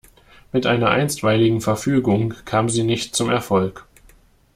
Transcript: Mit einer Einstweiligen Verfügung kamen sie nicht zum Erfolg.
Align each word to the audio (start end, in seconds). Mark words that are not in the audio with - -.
Mit 0.51 0.65
einer 0.65 0.89
Einstweiligen 0.89 1.61
Verfügung 1.61 2.33
kamen 2.45 2.69
sie 2.69 2.81
nicht 2.81 3.13
zum 3.15 3.29
Erfolg. 3.29 3.85